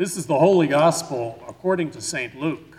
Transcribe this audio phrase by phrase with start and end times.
[0.00, 2.34] This is the Holy Gospel according to St.
[2.34, 2.78] Luke.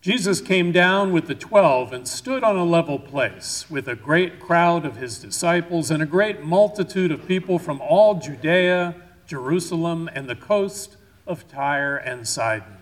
[0.00, 4.40] Jesus came down with the twelve and stood on a level place with a great
[4.40, 8.96] crowd of his disciples and a great multitude of people from all Judea,
[9.28, 12.78] Jerusalem, and the coast of Tyre and Sidon.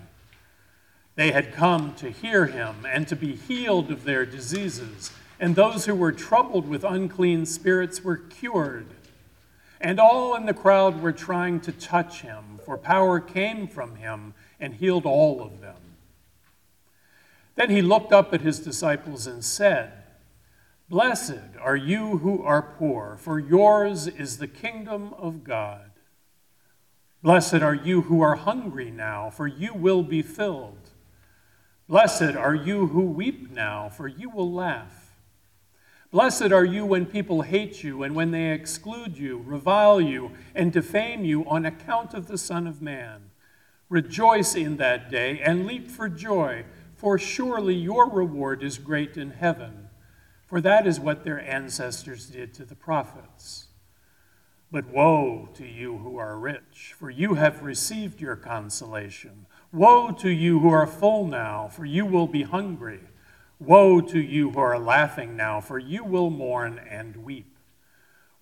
[1.16, 5.84] They had come to hear him and to be healed of their diseases, and those
[5.84, 8.95] who were troubled with unclean spirits were cured.
[9.80, 14.34] And all in the crowd were trying to touch him, for power came from him
[14.58, 15.76] and healed all of them.
[17.56, 19.92] Then he looked up at his disciples and said,
[20.88, 25.90] Blessed are you who are poor, for yours is the kingdom of God.
[27.22, 30.90] Blessed are you who are hungry now, for you will be filled.
[31.88, 35.05] Blessed are you who weep now, for you will laugh.
[36.10, 40.72] Blessed are you when people hate you and when they exclude you, revile you, and
[40.72, 43.30] defame you on account of the Son of Man.
[43.88, 46.64] Rejoice in that day and leap for joy
[46.96, 49.90] for surely your reward is great in heaven,
[50.46, 53.68] for that is what their ancestors did to the prophets.
[54.72, 59.46] But woe to you who are rich, for you have received your consolation.
[59.72, 63.00] Woe to you who are full now, for you will be hungry.
[63.58, 67.56] Woe to you who are laughing now, for you will mourn and weep.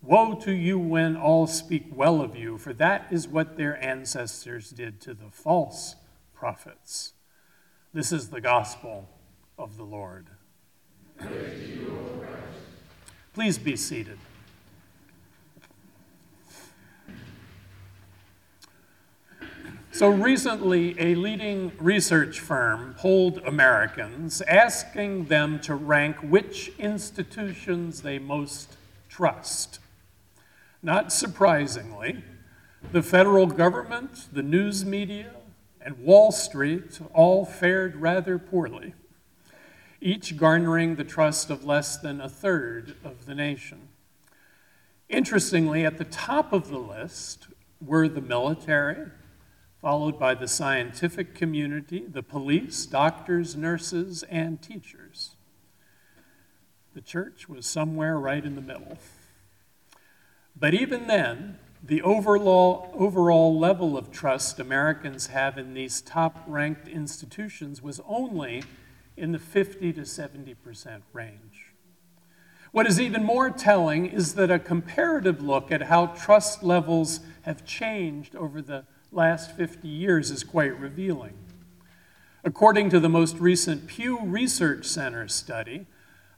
[0.03, 4.71] Woe to you when all speak well of you, for that is what their ancestors
[4.71, 5.97] did to the false
[6.35, 7.13] prophets.
[7.93, 9.09] This is the gospel
[9.57, 10.27] of the Lord.
[13.33, 14.19] Please be seated.
[19.95, 28.19] So recently, a leading research firm polled Americans, asking them to rank which institutions they
[28.19, 28.75] most
[29.09, 29.79] trust.
[30.83, 32.25] Not surprisingly,
[32.91, 35.37] the federal government, the news media,
[35.81, 38.95] and Wall Street all fared rather poorly,
[40.01, 43.87] each garnering the trust of less than a third of the nation.
[45.09, 47.47] Interestingly, at the top of the list
[47.81, 49.07] were the military,
[49.85, 55.37] followed by the scientific community, the police, doctors, nurses, and teachers.
[56.95, 58.97] The church was somewhere right in the middle.
[60.59, 66.89] But even then, the overall, overall level of trust Americans have in these top ranked
[66.89, 68.63] institutions was only
[69.19, 71.75] in the 50 to 70% range.
[72.73, 77.67] What is even more telling is that a comparative look at how trust levels have
[77.67, 81.35] changed over the last 50 years is quite revealing.
[82.43, 85.87] According to the most recent Pew Research Center study,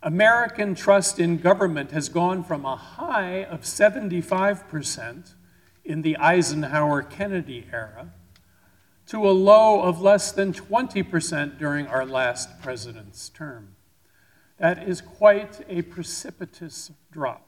[0.03, 5.35] American trust in government has gone from a high of 75%
[5.85, 8.13] in the Eisenhower Kennedy era
[9.07, 13.75] to a low of less than 20% during our last president's term.
[14.59, 17.46] That is quite a precipitous drop.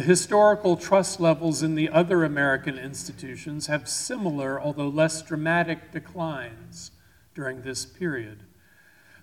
[0.00, 6.90] The historical trust levels in the other American institutions have similar, although less dramatic, declines
[7.34, 8.38] during this period.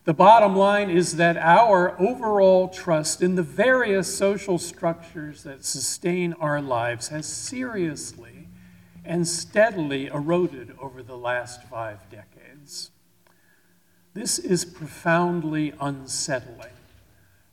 [0.03, 6.33] The bottom line is that our overall trust in the various social structures that sustain
[6.33, 8.47] our lives has seriously
[9.03, 12.91] and steadily eroded over the last five decades.
[14.13, 16.76] This is profoundly unsettling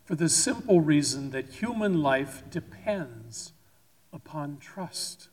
[0.04, 3.53] for the simple reason that human life depends
[4.12, 5.28] upon trust.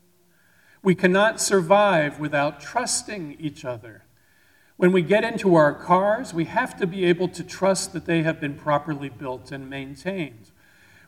[0.81, 4.03] We cannot survive without trusting each other
[4.81, 8.23] when we get into our cars, we have to be able to trust that they
[8.23, 10.49] have been properly built and maintained.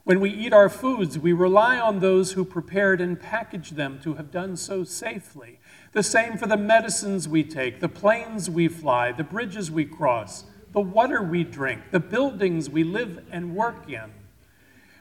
[0.04, 4.14] When we eat our foods, we rely on those who prepared and packaged them to
[4.14, 5.60] have done so safely.
[5.94, 10.44] The same for the medicines we take, the planes we fly, the bridges we cross,
[10.74, 14.12] the water we drink, the buildings we live and work in.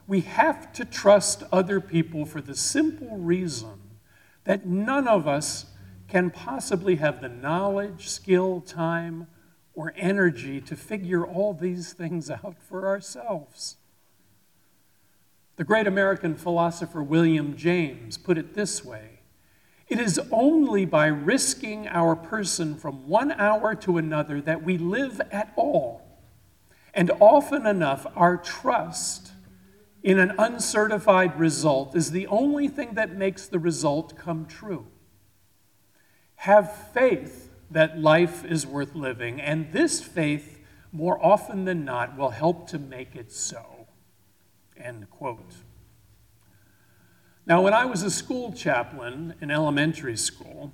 [0.07, 3.81] We have to trust other people for the simple reason
[4.45, 5.67] that none of us
[6.09, 9.27] can possibly have the knowledge, skill, time,
[9.75, 13.77] or energy to figure all these things out for ourselves.
[15.57, 19.12] The great American philosopher William James put it this way
[19.93, 25.21] It is only by risking our person from one hour to another that we live
[25.31, 26.01] at all.
[26.95, 29.33] And often enough, our trust
[30.03, 34.87] in an uncertified result is the only thing that makes the result come true.
[36.37, 40.59] Have faith that life is worth living, and this faith,
[40.91, 43.89] more often than not, will help to make it so.
[44.75, 45.62] End quote.
[47.45, 50.73] Now, when I was a school chaplain in elementary school,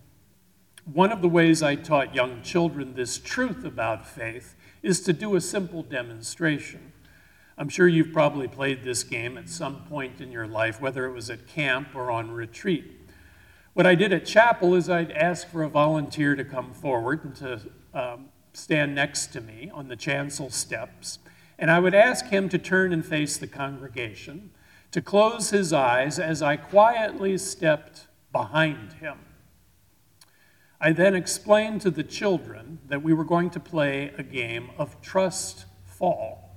[0.84, 5.34] one of the ways I taught young children this truth about faith is to do
[5.34, 6.92] a simple demonstration.
[7.56, 11.12] I'm sure you've probably played this game at some point in your life, whether it
[11.12, 12.84] was at camp or on retreat.
[13.72, 17.34] What I did at chapel is I'd ask for a volunteer to come forward and
[17.36, 17.60] to
[17.94, 21.18] um, stand next to me on the chancel steps,
[21.58, 24.50] and I would ask him to turn and face the congregation,
[24.90, 29.18] to close his eyes as I quietly stepped behind him.
[30.80, 35.00] I then explained to the children that we were going to play a game of
[35.02, 36.56] trust fall,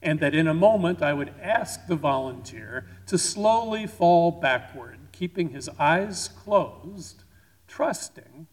[0.00, 5.50] and that in a moment I would ask the volunteer to slowly fall backward, keeping
[5.50, 7.24] his eyes closed,
[7.66, 8.46] trusting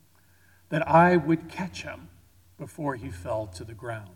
[0.69, 2.09] that I would catch him
[2.57, 4.09] before he fell to the ground.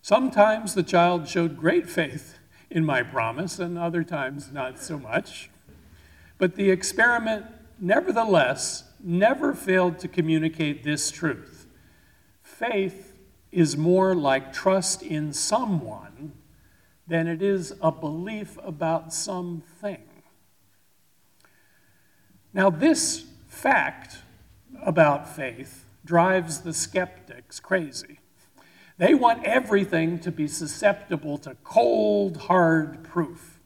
[0.00, 2.38] Sometimes the child showed great faith
[2.70, 5.50] in my promise, and other times not so much.
[6.38, 7.46] But the experiment,
[7.80, 11.66] nevertheless, never failed to communicate this truth
[12.42, 13.14] faith
[13.52, 16.32] is more like trust in someone
[17.06, 20.02] than it is a belief about something.
[22.52, 24.18] Now, this fact
[24.82, 28.20] about faith drives the skeptics crazy.
[28.98, 33.58] They want everything to be susceptible to cold, hard proof.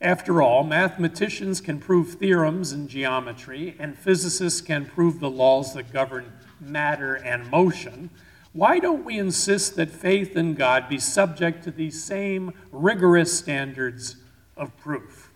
[0.00, 5.92] After all, mathematicians can prove theorems in geometry, and physicists can prove the laws that
[5.92, 8.10] govern matter and motion.
[8.52, 14.16] Why don't we insist that faith in God be subject to these same rigorous standards
[14.56, 15.30] of proof?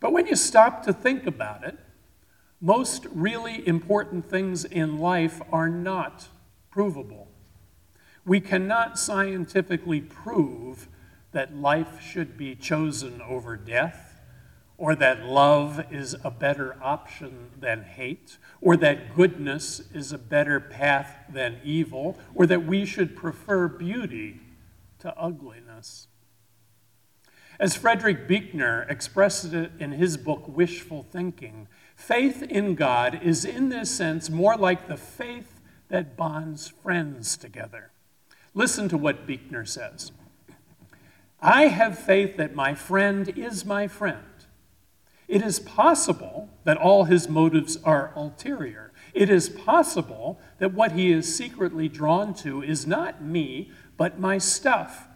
[0.00, 1.78] But when you stop to think about it,
[2.60, 6.28] most really important things in life are not
[6.70, 7.29] provable.
[8.24, 10.88] We cannot scientifically prove
[11.32, 14.20] that life should be chosen over death,
[14.76, 20.58] or that love is a better option than hate, or that goodness is a better
[20.58, 24.40] path than evil, or that we should prefer beauty
[24.98, 26.08] to ugliness.
[27.58, 33.68] As Frederick Buechner expressed it in his book Wishful Thinking, faith in God is in
[33.68, 37.90] this sense more like the faith that bonds friends together.
[38.54, 40.12] Listen to what Buechner says.
[41.40, 44.24] I have faith that my friend is my friend.
[45.28, 48.92] It is possible that all his motives are ulterior.
[49.14, 54.38] It is possible that what he is secretly drawn to is not me, but my
[54.38, 55.06] stuff.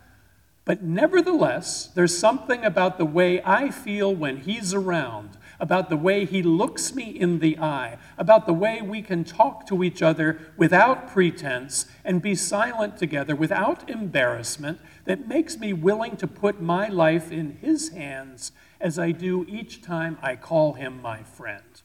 [0.65, 6.25] But nevertheless, there's something about the way I feel when he's around about the way
[6.25, 10.39] he looks me in the eye, about the way we can talk to each other
[10.57, 16.89] without pretense and be silent together without embarrassment that makes me willing to put my
[16.89, 21.83] life in his hands as I do each time I call him my friend.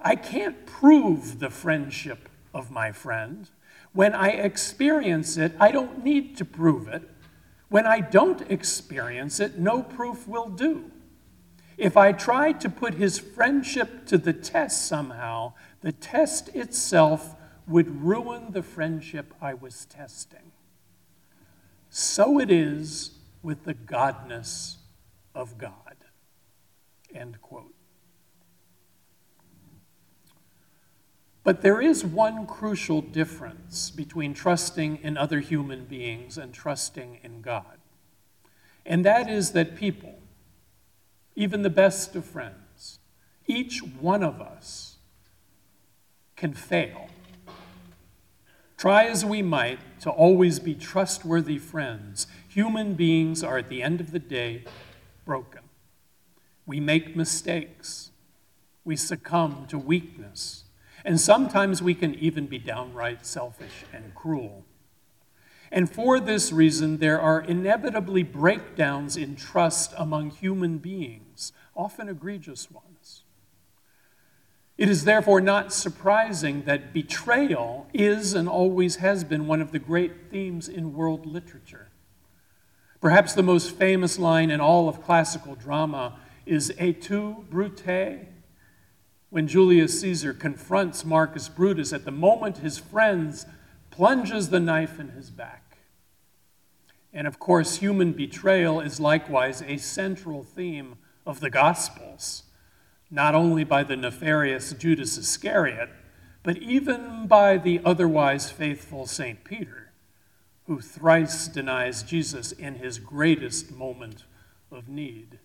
[0.00, 3.48] I can't prove the friendship of my friend.
[3.92, 7.02] When I experience it, I don't need to prove it.
[7.68, 10.90] When I don't experience it, no proof will do.
[11.76, 15.52] If I tried to put his friendship to the test somehow,
[15.82, 17.34] the test itself
[17.66, 20.52] would ruin the friendship I was testing.
[21.90, 23.12] So it is
[23.42, 24.76] with the godness
[25.34, 25.96] of God.
[27.14, 27.74] End quote.
[31.44, 37.40] But there is one crucial difference between trusting in other human beings and trusting in
[37.40, 37.78] God.
[38.84, 40.18] And that is that people,
[41.36, 42.98] even the best of friends,
[43.46, 44.96] each one of us
[46.34, 47.08] can fail.
[48.76, 54.00] Try as we might to always be trustworthy friends, human beings are at the end
[54.00, 54.64] of the day
[55.24, 55.62] broken.
[56.66, 58.10] We make mistakes.
[58.84, 60.64] We succumb to weakness.
[61.04, 64.64] And sometimes we can even be downright selfish and cruel.
[65.70, 72.70] And for this reason, there are inevitably breakdowns in trust among human beings, often egregious
[72.70, 73.24] ones.
[74.78, 79.78] It is therefore not surprising that betrayal is and always has been one of the
[79.78, 81.88] great themes in world literature.
[83.00, 88.26] Perhaps the most famous line in all of classical drama is Et tu, Brute?
[89.30, 93.46] When Julius Caesar confronts Marcus Brutus at the moment his friends
[93.96, 95.78] plunges the knife in his back.
[97.14, 102.42] And of course, human betrayal is likewise a central theme of the Gospels,
[103.10, 105.88] not only by the nefarious Judas Iscariot,
[106.42, 109.42] but even by the otherwise faithful St.
[109.44, 109.92] Peter,
[110.66, 114.24] who thrice denies Jesus in his greatest moment
[114.70, 115.38] of need.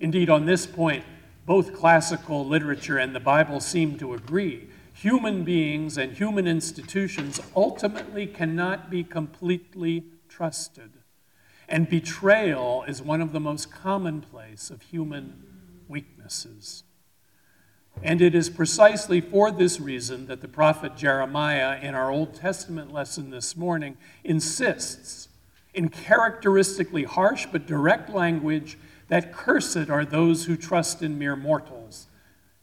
[0.00, 1.04] Indeed, on this point,
[1.44, 4.68] both classical literature and the Bible seem to agree.
[4.94, 10.92] Human beings and human institutions ultimately cannot be completely trusted.
[11.68, 15.44] And betrayal is one of the most commonplace of human
[15.88, 16.84] weaknesses.
[18.02, 22.92] And it is precisely for this reason that the prophet Jeremiah, in our Old Testament
[22.92, 25.28] lesson this morning, insists
[25.74, 32.08] in characteristically harsh but direct language that cursed are those who trust in mere mortals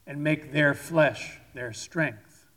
[0.05, 2.47] and make their flesh their strength.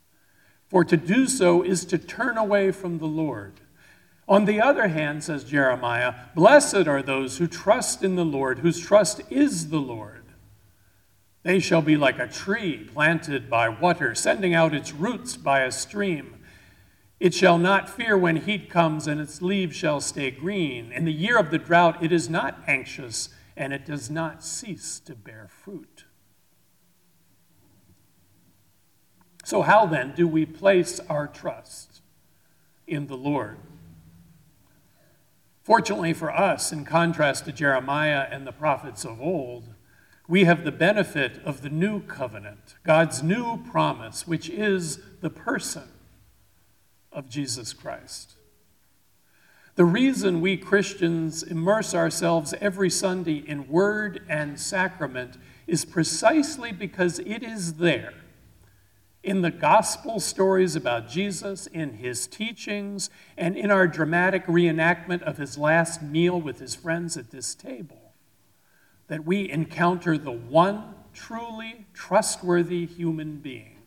[0.69, 3.59] For to do so is to turn away from the Lord.
[4.29, 8.79] On the other hand, says Jeremiah, blessed are those who trust in the Lord, whose
[8.79, 10.23] trust is the Lord.
[11.43, 15.71] They shall be like a tree planted by water, sending out its roots by a
[15.73, 16.35] stream.
[17.19, 20.93] It shall not fear when heat comes, and its leaves shall stay green.
[20.93, 25.01] In the year of the drought, it is not anxious, and it does not cease
[25.01, 26.05] to bear fruit.
[29.53, 32.01] So, how then do we place our trust
[32.87, 33.59] in the Lord?
[35.61, 39.75] Fortunately for us, in contrast to Jeremiah and the prophets of old,
[40.27, 45.87] we have the benefit of the new covenant, God's new promise, which is the person
[47.11, 48.33] of Jesus Christ.
[49.75, 57.19] The reason we Christians immerse ourselves every Sunday in word and sacrament is precisely because
[57.19, 58.15] it is there
[59.23, 65.37] in the gospel stories about Jesus, in his teachings, and in our dramatic reenactment of
[65.37, 68.13] his last meal with his friends at this table
[69.07, 73.77] that we encounter the one truly trustworthy human being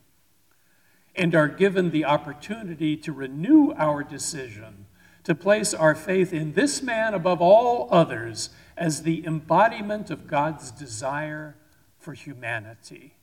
[1.14, 4.86] and are given the opportunity to renew our decision
[5.26, 10.70] to place our faith in this man above all others as the embodiment of God's
[10.70, 11.56] desire
[11.98, 13.14] for humanity.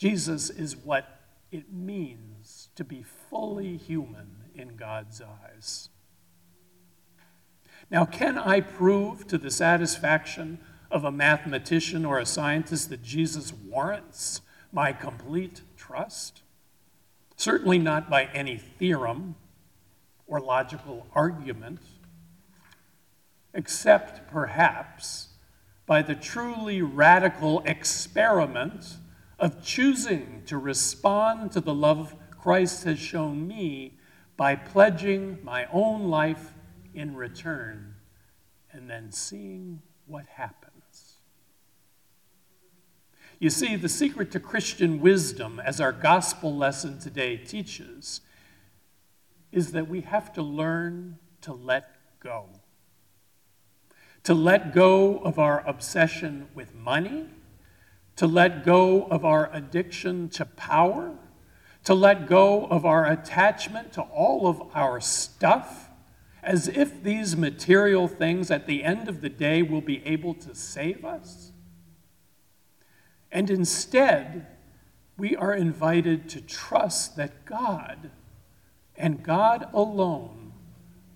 [0.00, 1.20] Jesus is what
[1.52, 5.90] it means to be fully human in God's eyes.
[7.90, 10.58] Now, can I prove to the satisfaction
[10.90, 14.40] of a mathematician or a scientist that Jesus warrants
[14.72, 16.40] my complete trust?
[17.36, 19.34] Certainly not by any theorem
[20.26, 21.80] or logical argument,
[23.52, 25.28] except perhaps
[25.84, 28.96] by the truly radical experiment
[29.40, 33.96] of choosing to respond to the love Christ has shown me
[34.36, 36.52] by pledging my own life
[36.94, 37.94] in return
[38.70, 41.16] and then seeing what happens.
[43.38, 48.20] You see, the secret to Christian wisdom, as our gospel lesson today teaches,
[49.50, 52.46] is that we have to learn to let go.
[54.24, 57.28] To let go of our obsession with money,
[58.20, 61.10] to let go of our addiction to power,
[61.82, 65.88] to let go of our attachment to all of our stuff,
[66.42, 70.54] as if these material things at the end of the day will be able to
[70.54, 71.52] save us.
[73.32, 74.46] And instead,
[75.16, 78.10] we are invited to trust that God
[78.96, 80.52] and God alone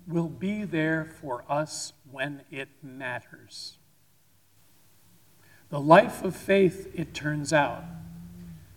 [0.07, 3.77] will be there for us when it matters.
[5.75, 7.83] The life of faith, it turns out,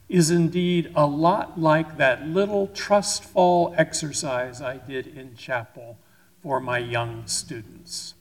[0.08, 5.96] is indeed a lot like that little trust fall exercise I did in chapel
[6.42, 8.14] for my young students.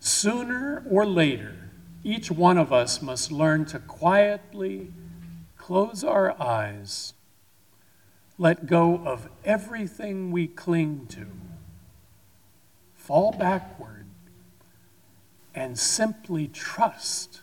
[0.00, 1.70] Sooner or later,
[2.02, 4.92] each one of us must learn to quietly
[5.56, 7.14] close our eyes,
[8.38, 11.28] let go of everything we cling to,
[12.96, 14.06] fall backward,
[15.54, 17.42] and simply trust